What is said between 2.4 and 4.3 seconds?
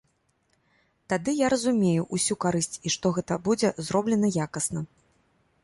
карысць і што гэта будзе зроблена